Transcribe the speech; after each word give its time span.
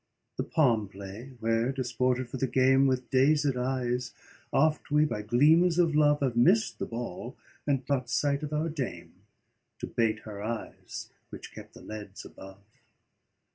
The 0.37 0.43
palm 0.43 0.87
play, 0.87 1.33
where 1.41 1.71
desported 1.71 2.27
for 2.27 2.37
the 2.37 2.47
game, 2.47 2.87
With 2.87 3.11
dazed 3.11 3.55
eyes 3.55 4.13
oft 4.51 4.89
we, 4.89 5.05
by 5.05 5.21
gleams 5.21 5.77
of 5.77 5.93
love, 5.95 6.21
Have 6.21 6.35
missed 6.35 6.79
the 6.79 6.87
ball, 6.87 7.37
and 7.67 7.85
got 7.85 8.09
sight 8.09 8.41
of 8.41 8.51
our 8.51 8.67
dame, 8.67 9.13
To 9.77 9.85
bait 9.85 10.21
her 10.21 10.41
eyes, 10.41 11.11
which 11.29 11.53
kept 11.53 11.75
the 11.75 11.81
leads 11.83 12.25
above. 12.25 12.63